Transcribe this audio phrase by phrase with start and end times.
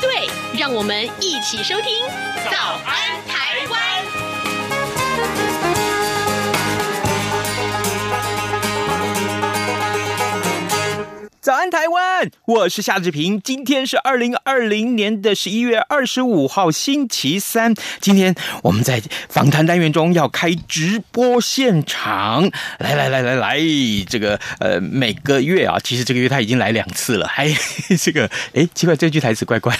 [0.00, 0.28] 对，
[0.58, 2.04] 让我们一起收听
[2.50, 3.45] 《早安台
[12.46, 13.40] 我是夏志平。
[13.40, 17.74] 今天是二零二零年的十一月二十五号，星期三。
[18.00, 22.50] 今天我们在访谈单元中要开直播现场。
[22.78, 23.58] 来来来来来，
[24.08, 27.26] 这个呃，每个月啊，其实这个月他已经来两次了。
[27.26, 27.52] 还
[28.00, 29.76] 这个哎，奇怪，这句台词怪怪。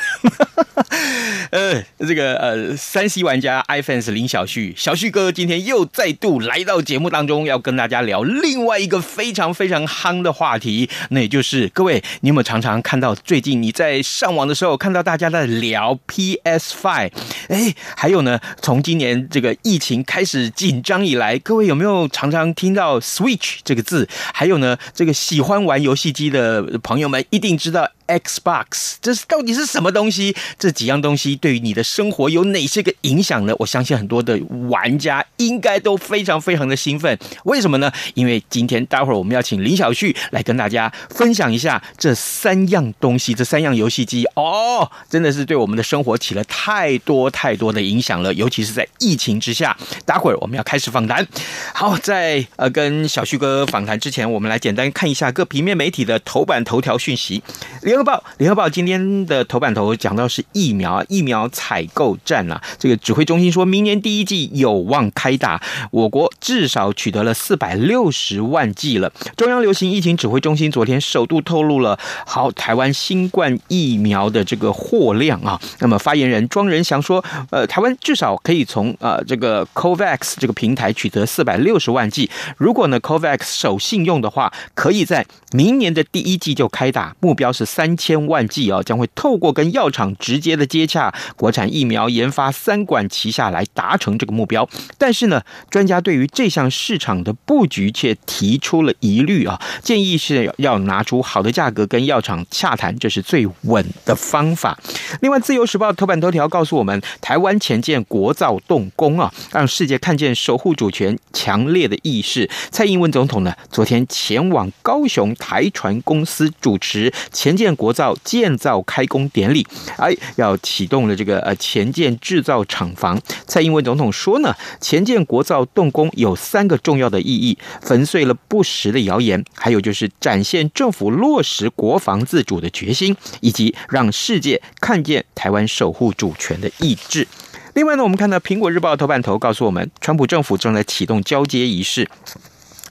[1.50, 11.68] 呃，这个呃，三 C 玩家 iFans 林小旭，小旭哥今天又再度来到节目当中，要跟大家聊另外一个非常非常夯的话题，那也就是。
[11.68, 17.10] 各位，你有没有常常看到最近你在上网的时候看到大家在聊 PS Five？
[17.48, 24.08] 哎，还有呢，从今年这个疫情开始紧张以来，各位有没有常常听到 Switch 这个字？
[24.32, 27.90] 还有呢，这个喜欢玩游戏机的朋友们一定知道。
[28.06, 30.32] Xbox，这是到底是什么东西？
[30.60, 33.54] 这几样东西对于你的生活有哪些个影响呢？
[33.58, 37.18] 我相信很多的玩家应该都非常非常的兴奋。
[37.44, 37.92] 为什么呢？
[38.14, 48.32] 因为今天待会儿我们要请林小旭来跟大家分享一下这三样东西，这三样游戏机哦，真的是对我们的生活起了太多太多的影响了。
[48.34, 51.26] 尤其是在疫情之下，待会儿我们要开始访谈。
[51.74, 57.42] 好，在呃跟小旭哥访谈之前，我们来简单看一下各平面媒体的头版头条讯息。
[57.82, 62.62] 联合报，联合报今天的头版头讲到是疫苗，疫苗采购战啊。
[62.78, 69.10] 这个指挥中心说明年第一季有望开打，我国至少取得了四百六十万剂了。
[69.36, 75.58] 中央流行疫情指挥中心昨天首度透露了好台湾新冠疫苗的这个货量啊。
[75.80, 82.30] 那么发言人庄人祥说，呃，台湾至少可以从呃这个 COVAX 这个平台取得四百六十万剂。
[82.58, 87.86] 如果呢 COVAX 守信用的话，可以在明年的第一季就开打，目标是三。
[87.86, 94.68] 三千万剂啊，将会透过跟药厂直接的接洽，国产疫苗研发三管齐下来达成这个目标。
[94.98, 95.40] 但是呢，
[95.70, 104.76] 专家对于这项市场的布局却提出了疑虑啊，建议是要拿出好的价格跟药厂洽谈，这是最稳的方法。
[105.20, 112.50] 另外，《自由时报》头版头条告诉我们，台湾前舰国造动工啊，让世界看见守护主权强烈的意识。
[112.70, 117.76] 蔡英文总统呢，昨天前往高雄台船公司主持前舰。
[117.76, 119.66] 国造建造开工典礼，
[119.98, 123.20] 哎，要启动了这个呃前舰制造厂房。
[123.46, 137.26] 蔡英文总统说呢，前舰国造动工有三个重要的意义，粉碎了不实的谣言，还有就是展现政府落实国防自主的决心，以及让世界看见台湾守护主权的意志。
[137.74, 142.08] 另外呢，我们看到苹果日报头版头告诉我们，川普政府正在启动交接仪式。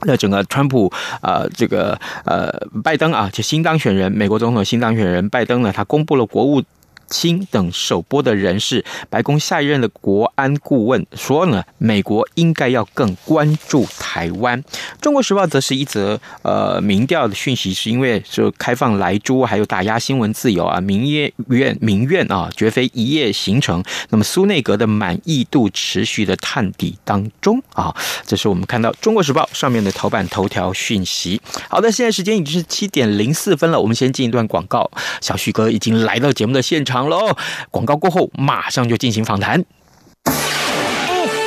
[0.01, 2.51] 那整个川普啊、呃，这个呃，
[2.83, 6.61] 拜登啊，就新当选人，美国总统新当选人拜登呢，他公布了国务。
[7.09, 14.63] 清等首播的人士，白宫下一任的国安顾问说呢，美国应该要更关注台湾。
[15.01, 21.09] 中国时报则是一则呃民调的讯息，是因为就开放莱猪还有打压新闻自由啊，民
[21.49, 23.83] 怨民怨啊，绝非一夜形成。
[24.09, 27.95] 那么苏内阁的满意度持续的探底当中啊，
[28.25, 31.39] 这是我们看到中国时报上面的头版头条讯息。
[31.69, 34.89] 好的，现在时间已经是七点零四分了，我们先进一段广告。
[35.21, 36.94] 小旭哥已经来到节目的现场。
[36.95, 37.35] 好喽，
[37.71, 39.65] 广告过后马上就进行访谈。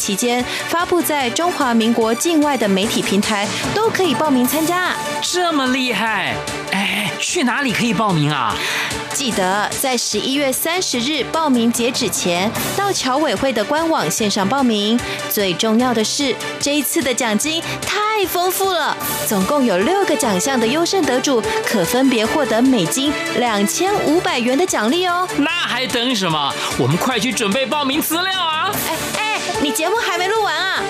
[0.00, 6.34] 期间发布在中华民国境外的媒体平台都可以报名参加，这么厉害！
[6.72, 8.56] 哎，去哪里可以报名啊？
[9.12, 14.98] 记得在十一月三十日报名截止前，到侨委会的官网线上报名。
[15.28, 18.96] 最重要的是，这一次的奖金太丰富了，
[19.28, 25.28] 总共有六个奖项的优胜得主可分别获得美金两千五百元的奖励哦。
[25.36, 26.54] 那还等什么？
[26.78, 28.70] 我们快去准备报名资料啊！
[28.88, 29.09] 哎哎。
[29.62, 30.82] 你节目还没录完啊？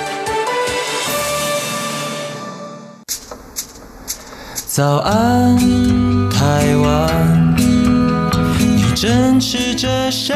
[4.67, 5.59] 早安，
[6.31, 10.33] 台湾，你正吃着什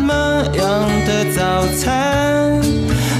[0.00, 0.14] 么
[0.54, 2.60] 样的早餐？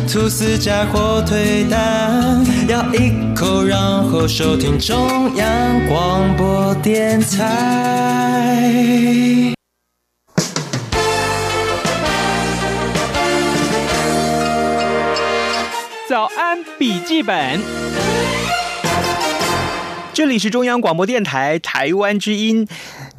[0.08, 3.78] 吐司加火腿蛋，咬一口，然
[4.10, 7.56] 后收听中央广播电台。
[16.08, 17.60] 早安，笔记本。
[20.12, 22.68] 这里是中央广播电台台湾之音，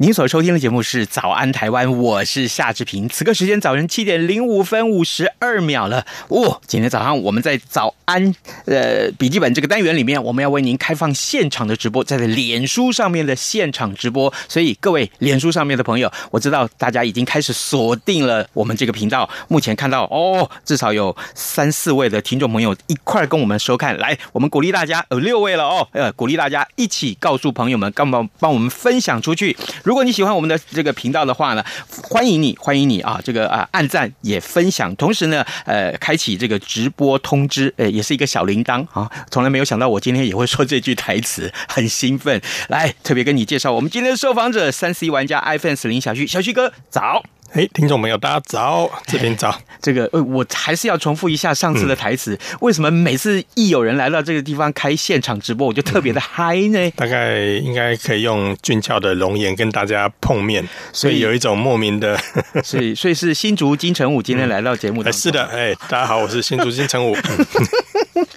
[0.00, 3.08] 您所收听的节目是《早安台湾》，我是夏志平。
[3.08, 6.06] 此刻时间早晨七点零五分五十二秒了。
[6.28, 8.32] 哦，今天早上我们在早安
[8.66, 14.32] 呃笔记本这个单元里面，我们要为您开放现场的直播，在脸书上面的现场直播。
[14.48, 19.28] 所以各位脸书上面的朋友，我知道大家已经开始锁定了我们这个频道。
[19.48, 23.98] 目前看到哦，至少有三四位的听众朋友一块跟我们收看。
[23.98, 26.86] 来，我们鼓励大家，有六位了哦，呃，鼓励大家一。
[26.88, 29.54] 起告诉朋友们，帮忙帮我们分享出去。
[29.88, 31.64] 如果你喜欢我们的这个频道的话呢，
[32.02, 33.18] 欢迎你，欢迎你啊！
[33.24, 39.10] 这个啊，按赞也分享，同时呢，呃，开启这个直播通知，呃，也是一个小铃铛啊！
[39.30, 42.38] 从来没有想到我今天也会说这句台词，很兴奋。
[42.68, 47.22] 来，特别跟你介绍我们今天的受访者，三 C 玩家 iPhone 十零小旭，小旭哥早。
[47.52, 48.90] 哎，听众朋友，大家早！
[49.06, 49.58] 这边早。
[49.80, 52.34] 这个，呃，我还是要重复一下上次的台词。
[52.34, 56.78] 嗯、为什么每次一有人来到这个地方开现场直播，我就特别的嗨呢？
[56.78, 60.62] 嗯、大概应该可以用俊俏的容颜跟大家碰面，
[60.92, 62.18] 所以有一种莫名的。
[62.62, 65.02] 所以，所以是新竹金城武今天来到节目。
[65.10, 67.16] 是的，哎，大家好，我是新竹金城武。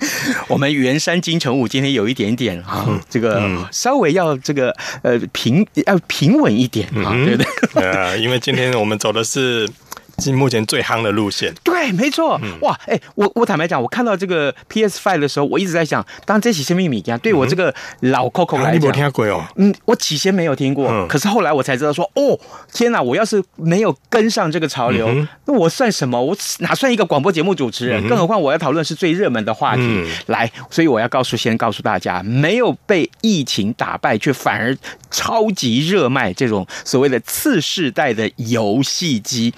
[0.48, 7.84] 我们圆山金城武今天有一点点啊，这个稍微要这个呃平要平稳一点啊，对不对？
[7.84, 9.70] 呃， 因为今天我们走的是。
[10.20, 12.40] 是目前最夯的路线，对，没错。
[12.44, 19.44] 嗯、哇，哎，我我坦白讲，我看到这个 PS Five 的时候，我一直在想，当这起生命米一样，对我这个老 Coco 来讲，你没听过哦？
[19.56, 22.40] 嗯，我起先没有听过，嗯、可是后来我才知道说，哦，
[22.74, 23.02] 天哪！
[23.02, 26.22] 我要是没有跟上这个潮流，嗯、那我算什么？
[26.22, 28.06] 我哪算一个广播节目主持人？
[28.06, 29.82] 嗯、更何况我要讨论是最热门的话题。
[29.84, 34.78] 嗯、来，所以我要告诉先告诉大家，没有被疫情打败，却反而
[35.10, 39.52] 超级热卖这种所谓的次世代的游戏机。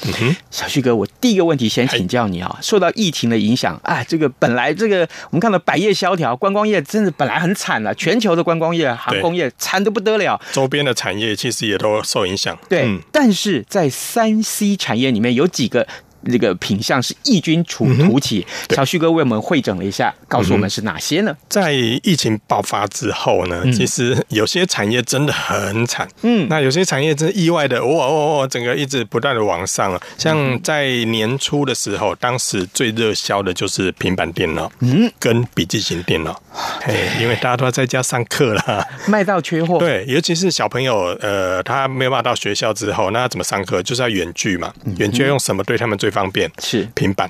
[0.53, 4.99] 小旭哥，我第一个问题先请教你啊，受到疫情的影响，哎，这个本来这个
[5.31, 12.55] 我们看到百业萧条，观光业真的本来很惨了，全球的观光业、航空业惨的不得了，周边的产业其实也都受影响。
[12.69, 15.87] 对，嗯、但是在三 C 产业里面有几个。
[16.31, 21.35] 这个品相是异军突起，嗯、小旭哥为我们会整了一下，告诉我们是哪些呢？
[21.49, 30.01] 在疫情爆发之后呢，嗯、其实有些产业真的很惨，嗯，那有些产业真的意外的，哇哇哇，整个一直不断的往上了。
[30.17, 36.41] 像在年初的时候，当时最热销的就是平板电脑，嗯，跟笔记型电脑，
[36.81, 39.77] 嘿，因为大家都要在家上课了， 卖到缺货。
[39.79, 43.81] 对，尤其是小朋友，呃，他没有办法到学校之后，那怎么上课？
[43.83, 46.49] 就是要远距嘛，远距用什么对他们最方便？
[46.59, 47.29] 是平板，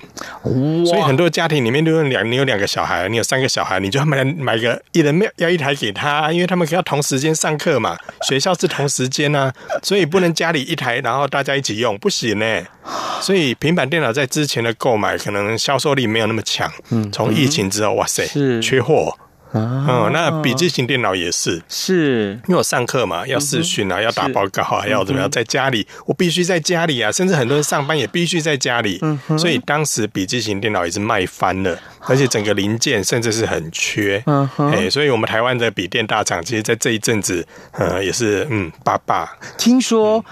[0.85, 7.97] 所以很多家庭里面都有两，你有两个小孩，你有三个小孩，你就买买个一人要一台给他，因为他们要同时间上课嘛，
[8.27, 9.51] 学校是同时间啊，
[9.81, 12.62] 所以不能家里一台，然后大家一起用，不行呢。
[13.22, 19.17] 所以平板电脑在之前的购买可能销售力没有那么强，嗯，从疫情之后，哇塞，是缺货。
[19.53, 22.39] 嗯，那笔记型电脑也是，是。
[22.48, 25.88] 因为我上课嘛，要视讯啊，要打报告啊，要怎么样，在家里。
[26.05, 29.00] 我必须在家里啊，甚至很多人上班也必须在家里，
[29.38, 39.38] 所以当时笔记型电脑也是卖翻了，而且整个零件甚至是很缺，嗯，哎，所以我们台湾的笔电大厂，其实在这一阵子，呃，也是嗯，爸爸。
[39.57, 40.24] 听说。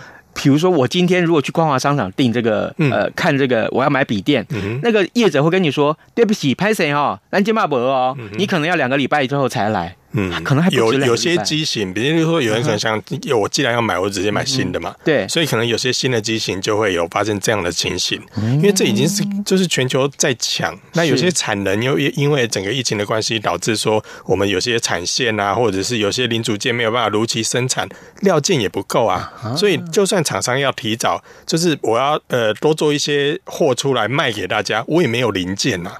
[0.41, 4.45] 比如说，我今天如果去光华商场订这个，呃，看这个，我要买笔电，
[4.81, 14.93] 那个业者会跟你说：“对不起，拍谁哦，南京马博哦，你可能要两个礼拜之后才来。”嗯，可能还有有些机型，比如说有人可能想，有我既然要买，我直接买新的嘛。
[15.03, 20.77] 对，所以可能有些新的机型就会有发生这样的情形，因为这已经是就是全球在抢。
[20.93, 27.87] 那有些产能又因为整个疫情的关系，导致说我们有些产线啊，或者是有些零组件没有办法如期生产，
[28.21, 29.31] 料件也不够啊。
[29.55, 35.91] 所以就算厂商要提早，就是我要呃多做一些货出来卖给大家，我也没有零件呐。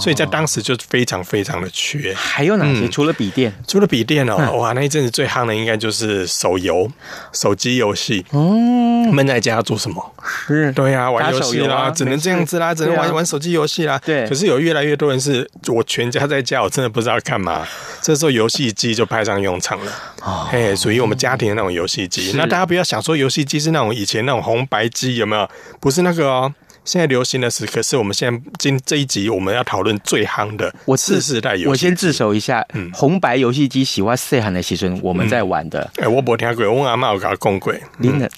[0.00, 2.12] 所以在当时就非常非常的缺。
[2.14, 2.88] 还有哪些？
[2.88, 3.52] 除了笔电？
[3.66, 6.90] 除了笔电哦，嗯、哇，那一阵子最夯的应该就是手游、
[7.32, 8.24] 手机游戏。
[8.32, 10.14] 嗯，闷在家做什么？
[10.46, 14.00] 是，对呀、啊，玩游戏啦，啊、只能这样子啦，只能玩、啊、玩手机游戏啦。
[14.04, 17.66] 对，可是有越来越多人是，我全家在家，我真的不知道干嘛。
[18.00, 19.92] 这时候游戏机就派上用场了。
[20.22, 22.32] 哦，嘿，属于我们家庭的那种游戏机。
[22.34, 25.48] 那大家不要想说游戏机是那种以前那种红白机，有没有？
[25.80, 26.52] 不是那个哦。
[26.84, 31.68] 现在流行的是，可是我们现在今这一集我们要讨论最夯的我次世代游戏。
[31.68, 35.82] 我先自首一下，嗯，红白游戏机喜欢细汉的时阵，我们在玩的。
[35.96, 37.72] 哎、嗯欸，我没听过，我阿妈有讲过。
[37.98, 38.28] 你呢？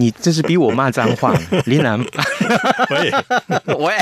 [0.00, 2.00] 你这是逼我骂脏话，林南。
[2.88, 3.12] 喂。
[3.78, 3.94] 喂，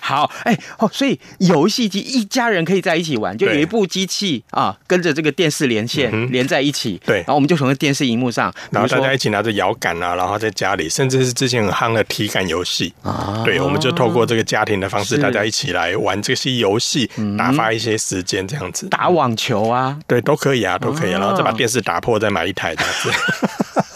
[0.00, 12.92] 好，哎、欸，哦，所以游戏机一家人可以在一起玩，就有一部机器啊，跟着这个电视连线、嗯、连在一起，对，然后我们就从那电视荧幕上，然后大家一起拿着摇杆啊，然后在家里，甚至是之前很夯的体感游戏。
[13.02, 23.82] 啊，对，我们就透过这个家庭的方式，大家一起来玩这些游戏，打发一些时间，这样子，打网球啊，对，都可以啊，都可以，然后再把电视打破，再买一台这样子。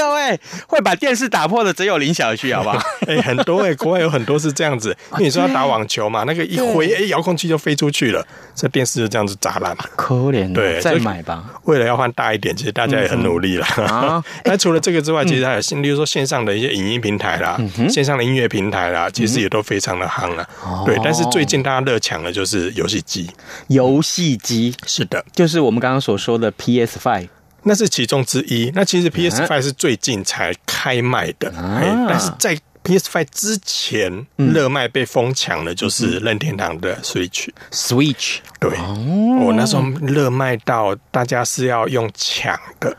[0.00, 2.78] 各位会把电视打破的只有林小旭，好不好？
[3.06, 4.96] 哎、欸，很多哎、欸，国外有很多是这样子。
[5.18, 9.76] 你说要打网球嘛，那个一挥，哎，遥控器就飞出去了，这电视就这样子砸烂。
[9.96, 11.44] 可怜，对，再买吧。
[11.64, 13.66] 为了要换大一点，其实大家也很努力了。
[13.66, 20.48] 啊， 那除了这个之外，其实还有，例如说线上的一些影音平台啦，线上的音乐平台啦，其实也都非常的夯了。
[20.86, 23.28] 对，但是最近大家热抢的就是游戏机。
[23.66, 27.28] 游戏机是的，就是我们刚刚所说的 PS Five。
[27.62, 28.70] 那是其中之一。
[28.74, 37.48] 那其实 PS Five 是最近才开卖的，啊、但是在 PS Five 之前，热卖被疯抢的就是任天堂的 Switch。
[37.70, 42.96] Switch 对，我、哦、那时候热卖到大家是要用抢的，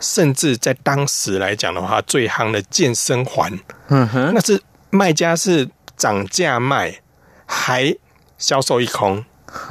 [0.00, 3.52] 甚至在当时来讲的话，最夯的健身环，
[3.88, 4.60] 嗯哼，那是
[4.90, 7.00] 卖家是涨价卖，
[7.44, 7.92] 还
[8.38, 9.24] 销售一空。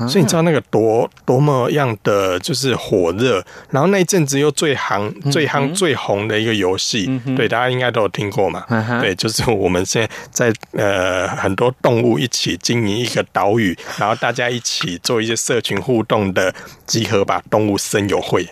[0.07, 8.65] 所以你知道那个多多么样的就是火热，然后那一阵子又最行、最夯、最红的一个游戏，对，大家应该都有听过嘛？
[8.99, 16.53] 对，就是我们现在在呃很多动物一起经营一个岛屿，然后大家一起做一些社群互动的
[16.85, 18.47] 集合吧，动物森友会。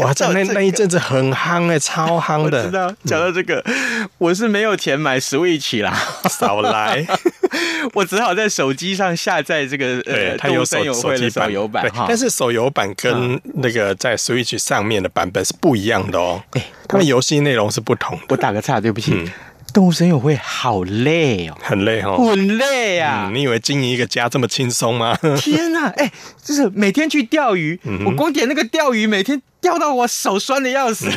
[0.00, 2.64] 哇，在那那一阵子很夯哎、欸，超 夯的。
[2.64, 3.64] 知道，讲到这个，
[4.18, 5.96] 我是没有钱买 Switch 啦，
[6.28, 7.06] 少来。
[7.94, 16.42] 我只好在手机上下载这个，呃，它有手手机版、手游版，但是手游版跟那个在 Switch 上面的版本是不一样的哦。
[16.52, 18.24] 哎，他们游戏内容是不同的。
[18.30, 19.12] 我打个岔，对不起。
[19.14, 19.30] 嗯
[19.72, 23.26] 动物森友会好累哦，很累哦，很累啊！
[23.28, 25.18] 嗯、你以为经营一个家这么轻松吗？
[25.36, 31.08] 天哪、啊，哎、欸，就是每天去钓鱼，嗯、我光点那个钓鱼，每天钓到我手酸的要死。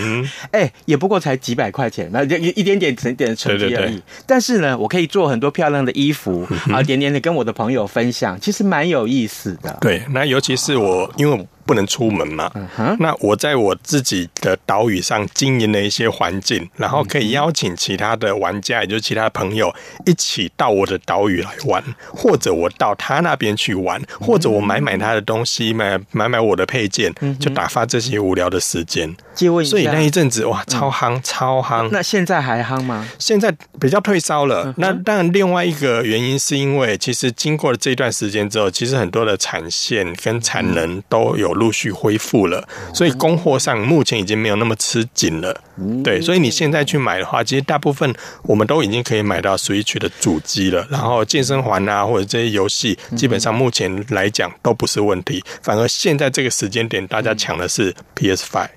[0.51, 3.70] 哎、也不过才几百块钱，那一一点点一点成绩而已。
[3.70, 9.77] 对对对，但是呢，我可以做很多漂亮的衣服，啊，点点的跟我的朋友分享，其实蛮有意思的。
[9.82, 11.48] 对，那尤其是我，因为。
[11.68, 12.50] 不能出门嘛？
[12.98, 19.70] 那我在我自己的岛屿上经营了一些环境，然后可以邀请其他的玩家，也就是其他朋友
[20.06, 29.13] 一起到我的岛屿来玩，或者我到他那边去玩，或者我买买他的东西，买买买我的配件，就打发这些无聊的时间。
[29.36, 31.89] 借问一下，所以那一阵子哇，超夯，嗯、超夯。
[31.91, 33.06] 那现在还夯吗？
[33.20, 34.63] 现在比较退烧了。
[34.67, 45.62] 嗯、那当然，另外一个原因是因为，其实经过了这段时间之后，其实很多的产线跟产能都有陆续恢复了，所以供货上目前已经没有那么吃紧了。
[46.03, 50.88] 对，所以你现在去买的话，其实大部分我们都已经可以买到 Switch 的主机了。
[50.89, 55.43] 然后健身环啊，或者这些游戏，基本上目前来讲都不是问题。
[55.62, 58.69] 反而现在这个时间点，大家抢的是 PS Five。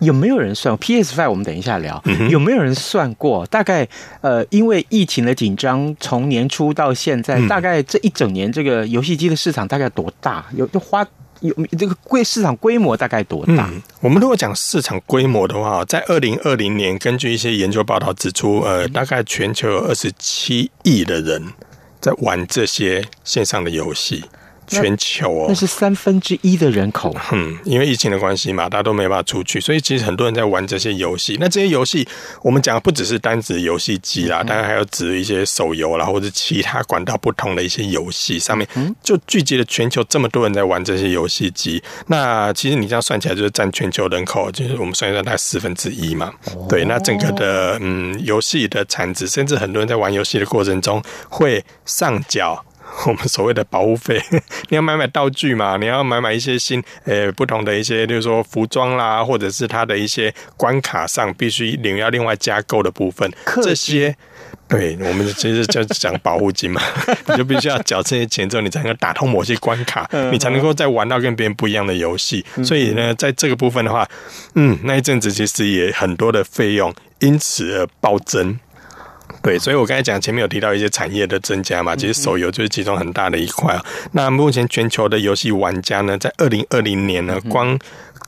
[0.00, 1.30] 有没有人算 PS Five？
[1.30, 2.00] 我们等一下聊。
[2.04, 3.46] 嗯、有没有人算过？
[3.46, 3.88] 大概
[4.20, 10.44] 呃，因为疫情的紧张，从年初到现在，嗯、大概这一整年，这个游戏机的市场大概多大？
[10.56, 11.06] 有就花
[11.44, 13.70] 有这个规市场规模大概多大？
[14.00, 21.52] 我们如果讲市场规模的话，在二零二零年，根据一些研究报道指出，呃，大概全球有二十七亿的人
[22.00, 24.24] 在玩这些线上的游戏。
[24.66, 27.14] 全球哦，那是三分之一的人口。
[27.32, 31.36] 嗯，因为疫情的关系嘛，大家都没办法出去，所以其实很多人在玩这些游戏。
[31.40, 32.06] 那这些游戏，
[32.42, 38.68] 我们讲的不只是单指游戏机啦，当然还有指一些手游啦，或者其他管道不同的一些游戏上面，
[39.02, 41.82] 就聚集了全球这么多人在玩这些游戏机。
[42.06, 46.32] 那其实你这样算起来，就是占全球人口，就是我们算一算，大概四分之一嘛。
[46.68, 52.64] 对，那整个的嗯游戏的产值，甚至很多人在玩游戏的过程中会上缴。
[53.06, 54.20] 我们所谓的保护费，
[54.70, 63.30] 你要买买道具嘛，你要买买一些新呃不同的一些，就是说服装啦，或者是它的一些关卡上必须另要另外加购的部分，
[63.62, 64.14] 这些，
[64.68, 66.80] 对，我们其实就讲保护金嘛，
[67.28, 72.44] 你就必须要缴这些钱之后，你才能打通某些关卡，你才能够再玩到跟别人不一样的游戏。
[72.64, 74.08] 所以呢，在这个部分的话，
[74.54, 78.58] 嗯，那一阵子其实也很多的费用因此而暴增。
[79.44, 83.84] 对，所以我刚才讲前面有提到一些产业的增加嘛，其实手游就是其中很大的一块啊。
[84.12, 87.78] 那目前全球的游戏玩家呢，在二零二零年呢，光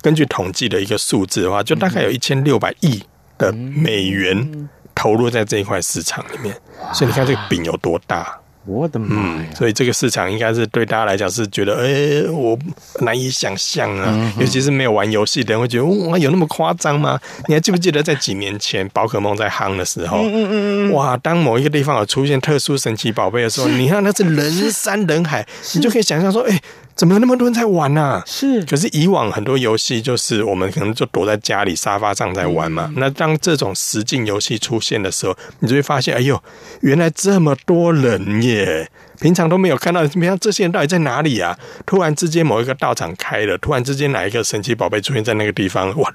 [0.02, 3.02] 根据统计的一个数字的话，就大概有一千六百亿
[3.38, 6.54] 的美元投入在这一块市场里面，
[6.92, 8.38] 所以你看这个饼有多大。
[8.66, 9.56] 我的妈呀、嗯！
[9.56, 12.58] 所以这个市场应该是对大家来讲是觉得，哎、欸，我
[13.00, 14.32] 难以想象啊、嗯。
[14.40, 17.18] 尤其是没有玩游戏的人会觉得，哇，有那么夸张吗？
[17.48, 26.62] 你还记不记得在几年前宝可梦在夯的时候，嗯嗯嗯哇，当某一个地方有出现特殊神奇宝贝的时候，你看那是人山人海，你就可以想象说，哎、欸。
[26.96, 28.22] 怎么有那么多人在玩呢、啊？
[28.26, 32.86] 是，可是以往很多游戏就是我们可能就躲在家里沙发上在玩嘛。
[32.88, 36.42] 嗯、那当这种实境游戏出现的时候，你就会发现，哎呦，
[36.80, 38.90] 原来这么多人耶！
[39.20, 41.58] 平常都没有看到，平常这些人到底在哪里啊？
[41.84, 45.94] 突然之间某一个道场开了，突然之间哪一个神奇宝贝出现在那个地方？
[45.98, 46.10] 哇，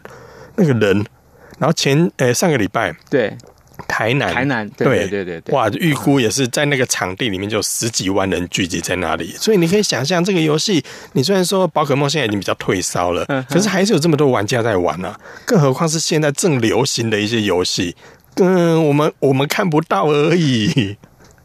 [0.55, 1.05] 那个人！
[1.59, 3.37] 然后前诶、欸、上个礼拜对。
[3.91, 5.67] 台南，台南，对对对对，对，哇！
[5.71, 10.81] 预估也是在那个场地里面就有十几万人聚集在那里，所以你可以想象这个游戏，
[11.11, 15.19] 你虽然说宝可梦现在已经比较退烧了，可是还是有这么多玩家在玩呢、啊。
[15.45, 17.93] 更何况是现在正流行的一些游戏，
[18.35, 20.95] 嗯，我们我们看不到而已。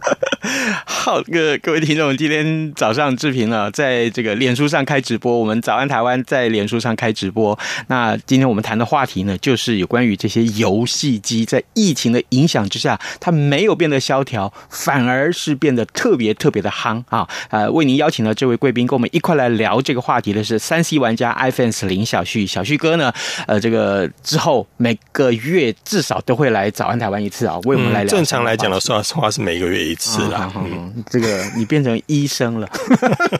[0.85, 5.39] 好，各各位听众，今天早上志平呢，在这个脸书上开直播。
[5.39, 7.59] 我们早安台湾在脸书上开直播。
[7.89, 17.29] 那今天我们谈的话题呢，就是有关于这些游戏机在疫情的影响之下，它没有变得萧条，反而是变得特别特别的夯啊！
[17.51, 23.13] 呃，为您邀请了这位贵宾，跟我们一块来聊这个话题的是三 C 玩家 iFans 林小旭，小旭哥呢，
[23.47, 28.09] 呃，这个之后每个月至少都会来早安台湾一次啊，为我们来聊。
[28.09, 30.53] 正常来讲的说实话是每个月一次啦。
[30.57, 32.69] 嗯，这个你变成医生了，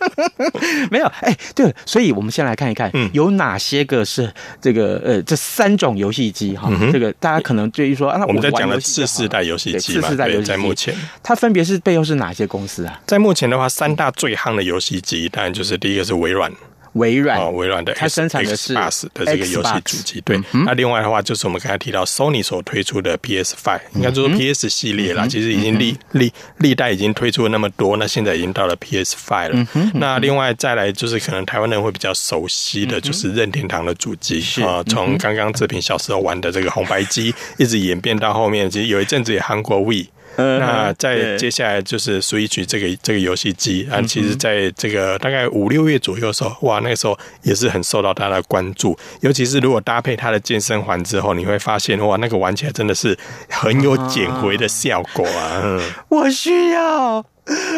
[0.91, 1.07] 没有？
[1.21, 6.71] 哎，对了，所以我们先来看一看，有哪些个是这个呃，这三种游戏机哈？
[6.93, 13.01] 这个大家可能对于说啊，我们在讲的次世代游戏机嘛，次世代游戏机在目前，它分别是背后是哪些公司啊？
[13.07, 16.53] 在目前的话，三大最夯的游戏机，当然就是第一个是微软。
[16.97, 20.65] 微软哦，微软的它生产的是 Xbox 的这个游戏主机，对、嗯。
[20.65, 25.29] 那另外的话，就是我们刚才提到 Sony 所推出的 PS Five，、嗯、应该就是 PS 系列啦、嗯。
[25.29, 29.91] 其实已经历历历代已经推出了那么多，那现在已经到了 PS Five 了、嗯。
[29.95, 40.07] 那另外再来就是可能台湾人会比较熟悉的就是任天堂的主机啊，从刚刚志平小时候玩的这个红白机，一直演变到后面，其实有一阵子也韩国 Wii。
[40.59, 48.99] 那在接下来就是 Switch 这个这个游戏机啊，其实在这个大概五六月左右的时候，哇，那个时候也是很受到大家的关注。
[49.21, 53.17] 尤其是如果搭配它的健身环之后，你会发现哇，那个玩起来真的是
[53.49, 55.61] 很有减肥的效果啊！
[55.65, 57.25] 嗯，我需要，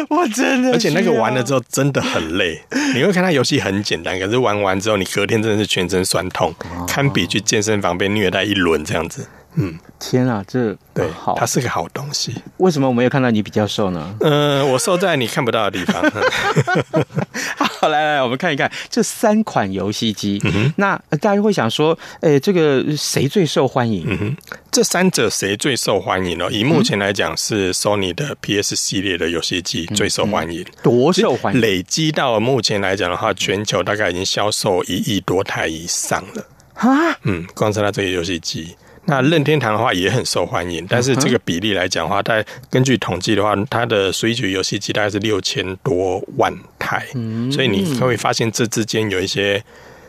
[0.09, 2.61] 我真的，而且那个玩了之后真的很累。
[2.93, 6.53] 你会看它游戏很简单，可是玩完之后，你隔天真的是全身酸痛，
[6.87, 9.25] 堪比去健身房被虐待一轮这样子。
[9.55, 12.35] 嗯，天啊，这对，好它是个好东西。
[12.57, 14.15] 为什么我没有看到你比较瘦呢？
[14.21, 16.01] 嗯、呃，我瘦在你看不到的地方。
[17.57, 20.39] 好，来来，我们看一看这三款游戏机。
[20.43, 24.05] 嗯哼，那大家会想说，哎、欸，这个谁最受欢迎？
[24.07, 24.37] 嗯哼，
[24.71, 26.47] 这三者谁最受欢迎呢？
[26.51, 30.65] 以目前来讲，是 Sony 的 PS 系列的游戏机最受欢迎。
[30.83, 31.61] 多受欢迎？
[31.61, 36.45] 累积到目前来讲的话，全球大概已经销售一亿多台以上了。
[36.75, 38.75] 啊，嗯，光是它这个游戏机。
[39.09, 47.05] 那任天堂的话也很受欢迎，但是这个比例来讲的话，它根据统计的话，它的 Switch 游戏机大概是六千多万台，
[47.51, 49.63] 所以你会发现这之间有一些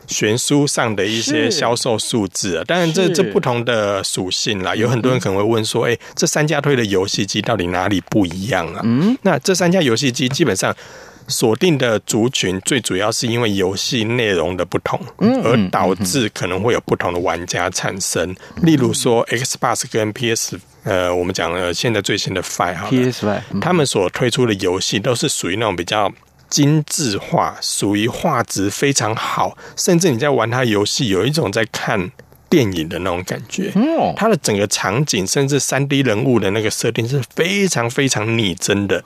[0.07, 2.65] 悬殊上的一些销售数字啊。
[2.67, 8.81] 当然，这这不同的属性啦，有很多人可能会问说，哎，这三家推的游戏机到底哪里不一样啊？
[8.85, 10.77] 嗯，那这三家游戏机基本上。
[11.31, 18.35] 锁定的族群最主要是因为游戏内容的不同，而导致可能会有不同的玩家产生。
[18.63, 26.13] 例如说，Xbox 跟 PS，呃，我们讲了现在最新的 Five 哈，PS Five，他们所推出的游戏都是属于那种比较
[26.49, 32.11] 精致化，属于画质非常好，甚至你在玩它游戏有一种在看。
[32.51, 33.73] 电影的那种感觉，
[34.17, 39.03] 它的整个场景甚至三 D 人物的那个设定是非常非常拟真的，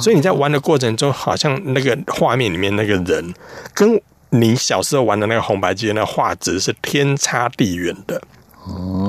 [0.00, 3.32] 所以你在玩的过程中，好像那个画面里面那个人，
[3.72, 3.98] 跟
[4.30, 8.20] 你小时候玩的那个红白机的那画质是天差地远的。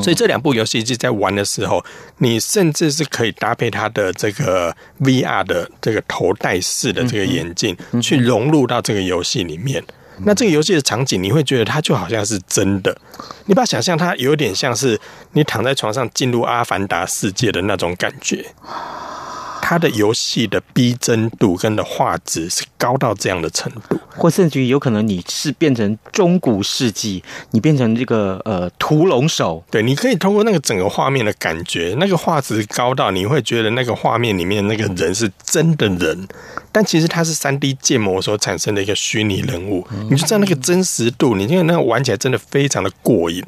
[0.02, 1.84] 所以这两部游戏机在玩的时候，
[2.20, 9.84] 你甚至是可以搭配它的这个 VR 的这个头戴式的这个眼镜，去融入到这个游戏里面。
[10.26, 12.96] 那这个游戏的场景，你会觉得它就好像是真的。
[13.46, 15.00] 你把想象，它有点像是
[15.34, 18.46] 你躺在床上进入阿凡达世界的那种感觉。
[19.72, 36.28] 它的游戏的逼真度跟的画质是高到这样的程度，或甚至于有可能你是变成中古世纪，你变成这个呃屠龙手，对，你可以通过那个整个画面的感觉，那个画质高到你会觉得那个画面里面那个人是真的人，
[36.74, 43.42] 但其实它是三 D 建模所产生的一个虚拟人物，你就知道那个真实度，你因为那个玩起来真的非常的过瘾。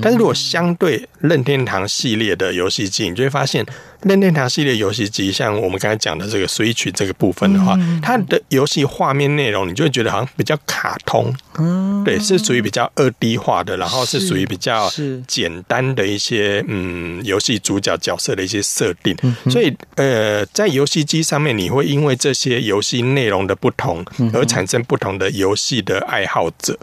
[0.00, 3.66] 但是如果相对任天堂系列的游戏机，你就会发现。
[4.02, 14.90] 任天堂系列游戏机，像我们刚才讲的这个 Switch 这个部分的话，它的游戏画面内容，你就会觉得好像比较卡通，嗯，对，是属于比较二 D 化的，然后是属于比较
[15.26, 19.16] 简单的一些嗯游戏主角角色的一些设定，
[19.50, 26.78] 所以呃，在游戏机上面，你会因为这些游戏内容的不同而产生不同的游戏的爱好者。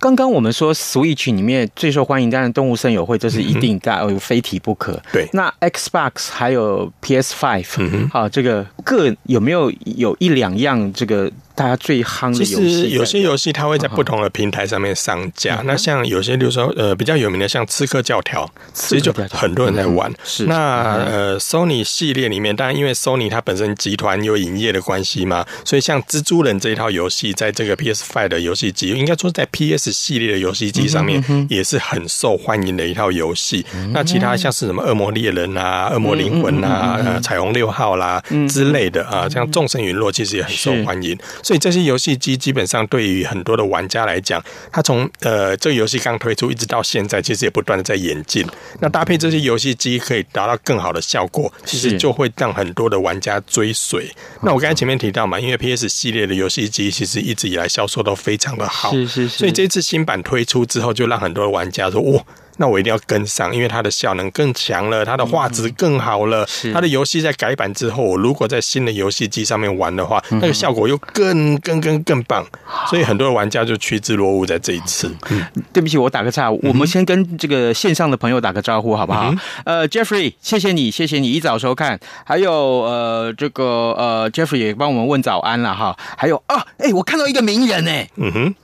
[0.00, 5.00] 刚刚我们说 Switch 里面最受欢迎，当然动物森友会这是一定的，哦，非提不可。
[5.12, 11.30] 对，那 Xbox 还有 PS Five，好，这个各有没有有一两样这个？
[11.60, 15.56] 大家最夯的游戏，其实有些游戏它会在不同的平台上面上架。
[15.56, 20.10] 嗯、那像有些，比如说呃比较有名的，像《刺客教条》，其实就很多人在玩。
[20.10, 20.56] 嗯、是那
[21.04, 33.66] 呃，Sony 系列里面，当然因为 Sony 它本身集团有营业的关系嘛，所以像《蜘蛛人》这一套游戏，在这个 PS Five 的游戏机，应该说在 PS 系列的游戏机上面也是很受欢迎的一套游戏。
[33.74, 41.14] 嗯、那其他像是什么《恶魔猎人》啊，《恶魔灵魂》啊，呃，《彩虹六号》啦之类的啊，像《众神陨落》其实也很受欢迎。
[41.50, 48.46] 所以这些游戏机基本上对于很多的玩家来讲，它从呃这个游戏刚推出一直到现在，其实也不断的在演进。
[48.78, 54.08] 那搭配这些游戏机可以达到更好的效果，其实就会让很多的玩家追随。
[54.42, 59.38] 那我刚才前面提到嘛，因为 PS 系列的游戏机其实一直以来销售都非常的好，是是是。
[59.38, 62.24] 所以这次新版推出之后，就让很多的玩家说哇。
[62.60, 66.46] 那我一定要跟上，因为它的效能更强了，它的画质更好了。
[66.74, 72.46] 它的游戏在改版之后，我如果在新的游戏机上面玩的话，那个效果又更更更更棒。
[72.90, 75.10] 所以很多玩家就趋之若鹜在这一次。
[75.30, 75.42] 嗯，
[75.72, 79.34] 对不起，我打个岔，我们先跟这个线上的朋友打个招呼，好不好？
[79.64, 81.98] 呃，Jeffrey，谢谢你，谢谢你一早收看。
[82.26, 83.64] 还有呃，这个
[83.96, 85.96] 呃，Jeffrey 也帮我们问早安了哈。
[86.18, 88.54] 还有啊，哎，我看到一个名人哎，嗯哼，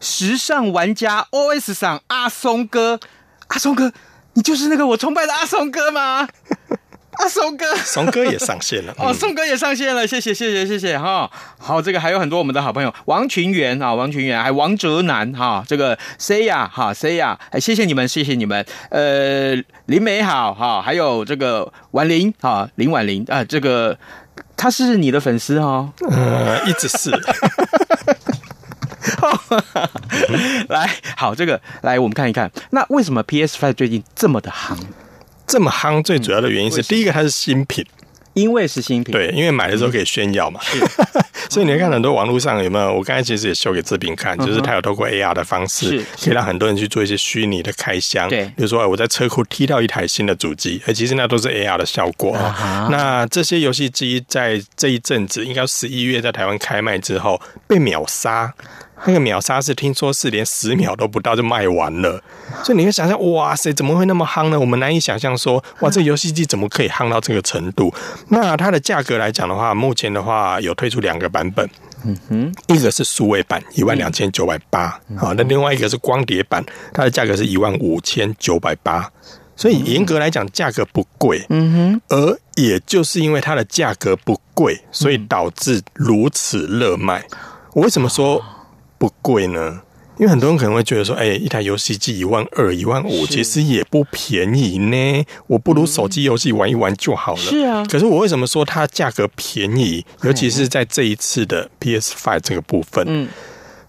[0.00, 2.98] 时尚玩家 OS 上阿松哥。
[3.52, 3.92] 阿松哥，
[4.32, 6.26] 你就是那个我崇拜的阿松哥吗？
[7.20, 11.30] 阿松哥，松哥也上线了哦，松哥也上线了，谢谢谢谢谢谢哈。
[11.58, 16.94] 好，这个还有很多我们的好朋友，王群元啊，王群元，还有王哲南哈，这个 Saya 哈
[17.50, 18.64] 哎，谢谢你们，谢谢你们。
[18.88, 23.98] 呃，林美好哈，还有这个婉玲哈，林婉玲啊，这个
[24.56, 25.92] 他是你的粉丝哈？
[26.10, 27.10] 呃，一直是。
[30.68, 34.76] 来，好，这个来，我们看一看，那为什么 PS Five 最近这么的夯？
[35.46, 37.84] 这么夯，最主要的原因是，第一个它是新品，
[38.32, 40.78] 因为是新品，对，因为买的时候可以炫耀嘛，是
[41.50, 42.94] 所以你看很多网络上有没有？
[42.94, 52.34] 我刚才其实也秀给志平看，就是他有透过 AR 的方式，可以让很多人去做一些虚拟的开箱，对，比如说我在车库踢到一台新的主机，哎，其实那都是 AR 的效果。
[52.90, 58.54] 那这些游戏机在这一阵子，应该十一月在台湾开卖之后被秒杀。
[59.04, 62.22] 那个秒杀是听说是连十秒都不到就卖完了，
[62.62, 64.58] 所以你会想象，哇塞，怎么会那么夯呢？
[64.58, 67.92] 我们难以想象说，哇，这游戏机怎么可以夯到这个程度？
[68.28, 71.68] 那它的价格来讲的话，目前的话有推出两个版本，
[72.04, 79.10] 嗯哼，一个是数位版一万两千九百八，好，那另外一个是光碟版，它的价格是一万五千九百八，
[79.56, 87.24] 所以严格来讲价格不贵，嗯哼，而也就是因为它的价格不贵，所以导致如此热卖。
[87.72, 88.40] 我为什么说？
[89.02, 89.80] 不贵呢，
[90.16, 95.24] 因为很多人可能会觉得说，哎，一台游戏机一万二、一万五，其实也不便宜呢。
[95.48, 97.40] 我不如手机游戏玩一玩就好了。
[97.40, 97.84] 是啊。
[97.90, 100.06] 可是我为什么说它价格便宜？
[100.22, 103.04] 尤其是在这一次的 PS Five 这个部分。
[103.08, 103.28] 嗯。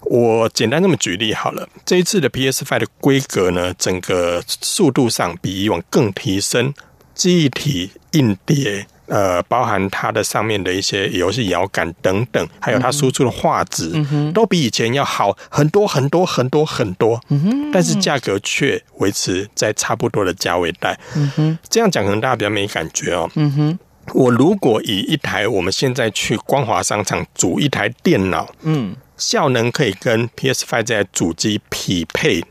[0.06, 6.74] 我简单这么举例好了，这一次的 PS Five 的规格呢，整个速度上比以往更提升，
[7.14, 8.88] 记忆体、硬碟。
[9.08, 17.20] 呃，包含它的上面的一些游戏摇杆等等，还有它输出的画质，嗯，都比以前要好很多很多很多很多。
[17.74, 20.98] 但是价格却维持在差不多的价位带。
[21.70, 23.30] 这样讲可能大家比较没感觉哦。
[23.36, 23.80] 嗯哼，
[24.14, 32.44] 我如果以一台我们现在去光华商场组一台电脑，嗯，效能可以跟 PS5 这台主机匹配。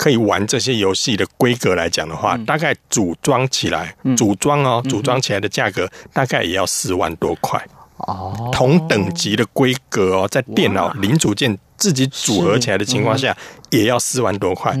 [0.00, 7.62] 可以玩这些游戏的规格来讲的话，大概组装起来，组装哦，组装起来的价格大概也要四万多块。
[7.98, 13.36] 哦，同等级的规格哦，在电脑零组件自己组合起来的情况下，
[13.68, 14.74] 也要四万多块。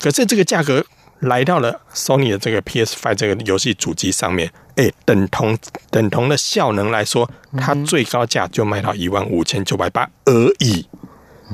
[0.00, 0.84] 可是这个价格
[1.20, 5.56] 来到了 Sony 的这个 PS Five 这个游戏主机上面，哎，等同
[5.92, 10.84] 等同的效能来说，它最高价就卖到一万五千九百八而已。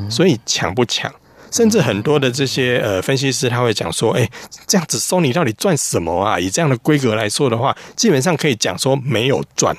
[0.09, 1.13] 所以抢不抢？
[1.51, 4.29] 甚至很多的这些呃分析师他会讲说，哎，
[4.67, 6.39] 这样子 Sony 到底赚什么啊？
[6.39, 9.77] 以这样的规格来说的话，基本上可以讲说没有赚。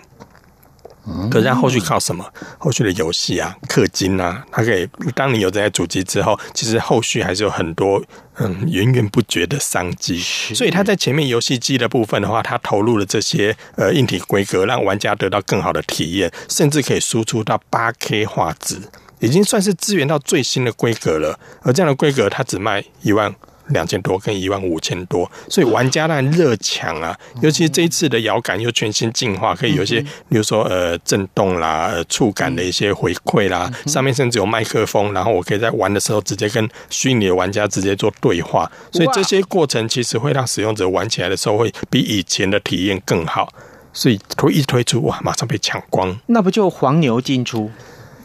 [1.31, 2.23] 可是它后续靠什么？
[2.59, 4.87] 后续的游戏啊，氪金啊，它可以。
[5.15, 7.99] 当你有这台主机之后，其实后续还是有很多
[8.37, 10.19] 嗯源源不绝的商机。
[10.19, 18.79] 所以他在前面游戏机的部分的话，他投入了这些呃硬体规格，让玩家得到更好的体验，甚至可以输出到八 K 画质，
[19.21, 21.39] 已经算是支援到最新的规格了。
[21.61, 23.33] 而这样的规格，它只卖一万。
[23.67, 27.17] 两千多跟一万五千多，所以玩家当然热抢啊！
[27.41, 43.47] 尤其是这一次的摇杆又全新进化，可以有一些，比如说呃震动啦、呃、触感的一些回馈啦，上面甚至有麦克风，然后我可以在玩的时候直接跟虚拟的玩家直接做对话，所以这些过程其实会让使用者玩起来的时候会比以前的体验更好，
[43.93, 47.71] 所以推一推出哇，马上被抢光，那不就黄牛进出？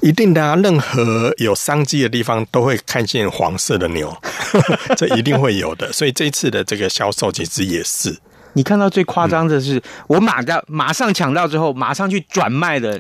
[0.06, 4.16] 一定的啊，任何有商机的地方都会看见黄色的牛，
[4.96, 5.92] 这一定会有的。
[5.92, 8.16] 所以这一次的这个销售其实也是。
[8.56, 12.98] 你看到最夸张的是，我马到马上抢到之后，马上去转卖的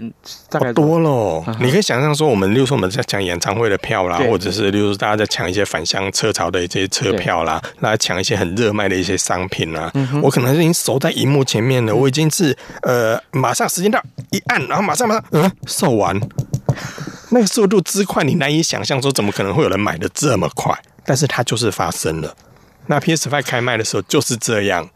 [0.50, 1.42] 大概多了。
[1.58, 9.90] 你可以想象说，我们例如说我们在抢演唱会的票啦，或者是例如大家在抢一些返乡车潮的一些车票啦，来抢一些很热卖的一些商品啦。
[10.22, 13.98] 我可能已经守在荧幕前面了，我已经是呃，马上时间到
[14.32, 16.20] 一按，然后马上马上嗯售完，
[17.32, 20.78] 那个速度之快，你难以想象说怎么可能会有人买的这么快？
[21.06, 22.36] 但是它就是发生了。
[22.88, 24.86] 那 PS Five 开卖的时候就是这样。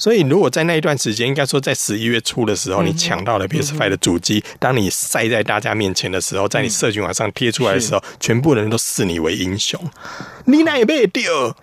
[0.00, 9.78] 所以，如果在那一段时间，应该说在十一月初的时候，你抢到了 PS Five 的主机，当你晒在大家面前的时候，在你社群网上贴出来的时候，全部人都视你为英雄。
[10.46, 11.54] 你哪也被丢？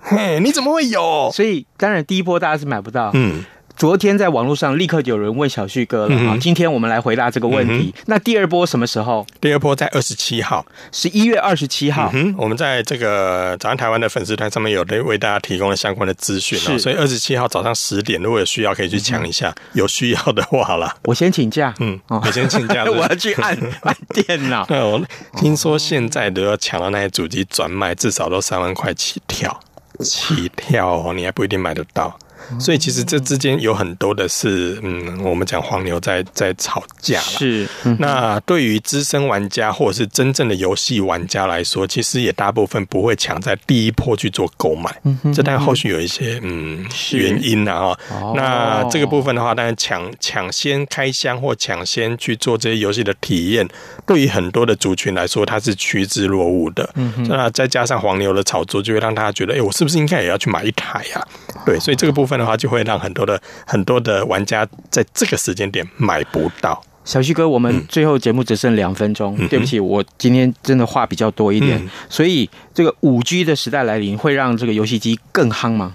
[0.00, 1.30] 嘿，你怎么会有？
[1.32, 3.12] 所以，当然第一波大家是买不到。
[3.14, 3.44] 嗯。
[3.78, 6.36] 昨天在网络上立刻就有人问小旭哥了啊！
[6.40, 7.94] 今天我们来回答这个问题。
[8.06, 9.24] 那第二波什么时候？
[9.40, 12.10] 第二波在二十七号，十一月二十七号。
[12.12, 19.54] 嗯，我们在这个早上台湾的粉丝团上面有的为大家提供了相关的资讯啊，所以二十七号早上十点，如果有需要可以去抢一下。
[19.74, 21.72] 有需要的话啦，我先请假。
[21.78, 24.66] 嗯，我先请假， 我要去按按电脑。
[24.66, 25.00] 对，我
[25.36, 29.60] 听说现在都要抢到那些主机转卖，至少都三万块起跳，
[30.00, 32.18] 起跳哦，你还不一定买得到。
[32.58, 37.22] 所以其实这之间有很多的是，嗯，我们讲黄牛在在吵架了。
[37.22, 44.94] 是，那对于资深玩家或者是真正的游戏玩家来说，其实也大部分不会抢在第一波去做购买。
[45.04, 47.98] 嗯，这当然后续有一些嗯原因呐啊。
[48.34, 53.68] 那这个部分的话，当然抢抢先开箱或抢先去做这些游戏的体验，
[54.06, 56.88] 对于很多的族群来说，它是趋之若鹜的。
[56.94, 61.26] 嗯，那再加上黄牛的炒作，就会让大家觉得，哎，我是不是应该也要去买一台呀？
[61.66, 62.38] 对，所以这个部分。
[62.38, 66.80] 的话就会让很多的很多的玩家在这个时间点买不到。
[67.04, 75.94] 小旭哥，我们最后节目只剩两分钟，嗯、对不起，我今天真的话比较多一点，嗯、所以这个五 G 的时代来临，会让这个游戏机更夯吗？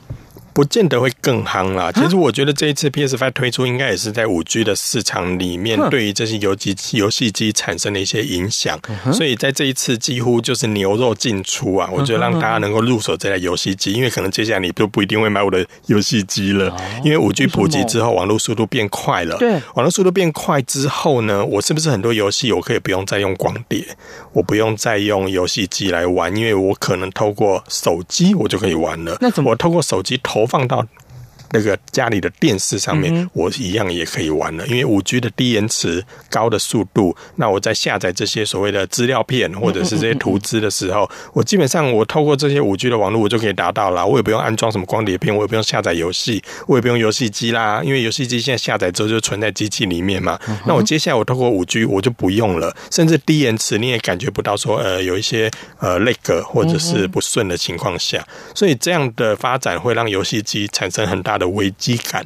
[0.53, 1.91] 不见得会更夯啦。
[1.91, 8.79] 其实我觉得这一次 PS Five 推出，应该也是在五 G 的市场里面，对于这些游机游戏机产生了一些影响。
[9.11, 11.89] 所以在这一次几乎就是牛肉进出啊！
[11.91, 19.37] 我觉得让大家能够入手这台游戏机，因为可能接下来你都不一定会买我的游戏机了，因为五 G 普及之后，网络速度变快了。
[19.37, 23.85] 对，网络速度变快之后呢，我是不是很多游戏我可以不用再用光碟，
[24.31, 29.17] 我不用再用游戏机来玩，因为我可能透过手机我就可以玩了。
[29.19, 30.85] 那怎么我透过手机投投放到
[31.53, 37.15] 那个家里的电视上面，我一样也可以玩了，因为五 G 的低延迟、高的速度。
[37.35, 44.05] 那我在下载这些所谓的资料片或者是这些图资的时候，我基本上我透过这些五 G 的网络，我就可以达到了。
[44.05, 50.39] 我也不用安装什么光碟片，我也不用下载游戏，我也不用游戏机啦，因为游戏机现在下载之后就存在机器里面嘛。
[50.65, 62.25] 那我接下来我透过五 G 我就不用了，甚至低延迟你也感觉不到说呃有一些呃 lag 或者是不顺的情况下，所以这样的发展会让游戏机产生很大的危机感，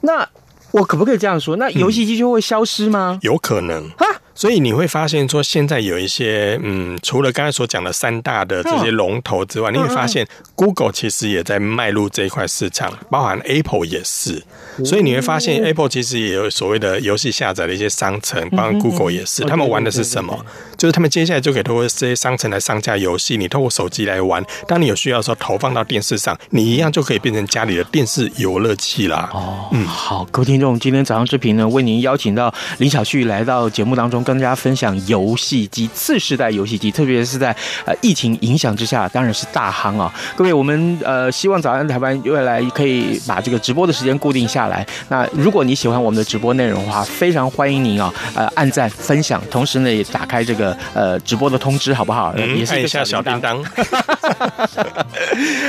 [0.00, 0.28] 那
[0.70, 1.56] 我可不可以这样说？
[1.56, 3.16] 那游戏机就会消失吗？
[3.16, 4.06] 嗯、有可能啊。
[4.38, 10.24] 所以你会发现，说现在有一些，嗯，除了刚才所讲的三大的这些龙头之外，你会发现
[10.54, 14.40] ，Google 其实也在迈入这一块市场，包含 Apple 也是。
[14.84, 19.42] 所以你会发现，Apple 其实也有所谓的游戏下载的一些商城，包括 Google 也是。
[19.42, 20.46] 他们玩的是什么？
[20.76, 24.40] 就是他们接下来就可以通过这些商城来上架游戏，你透过手机来玩。
[24.68, 29.28] 当你有需要的时候，投放到电视上，你一样就可以变成家里的电视游乐器啦。
[29.34, 34.22] 哦，嗯，好，各位听众，今天早上视频呢，为您邀请到李小旭来到节目当中。
[34.28, 37.54] 跟大家分享游戏机，次世代游戏机，特别是在
[37.86, 40.12] 呃疫情影响之下，当然是大夯啊！
[40.36, 44.86] 各位，我们呃希望早安台湾未来可以把这个直播的时间固定下来。
[45.08, 52.34] 那如果你喜欢我们的直播内容的话，非常欢迎您啊，呃按赞分享，同时呢也打开这个呃直播的通知，好不好？
[52.36, 53.64] 嗯，也是一个小叮当。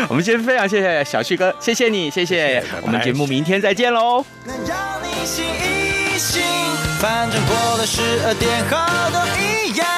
[0.09, 2.61] 我们先非常谢谢小旭哥，谢谢你，谢谢。
[2.81, 4.25] 我们节目明天再见喽。
[4.45, 5.88] 能让你
[6.19, 6.43] 心，
[6.99, 8.75] 反正过了十二点后
[9.11, 9.89] 都一样。